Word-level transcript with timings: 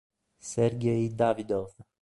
Sergej 0.39 1.13
Davydov 1.13 1.77